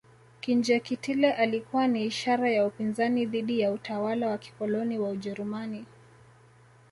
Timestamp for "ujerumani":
5.09-5.85